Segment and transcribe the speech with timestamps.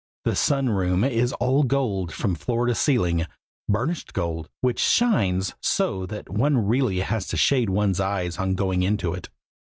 [0.25, 3.27] The Sun room is all gold from floor to ceiling,
[3.69, 8.81] burnished gold, which shines so that one really has to shade one's eyes on going
[8.81, 9.29] into it.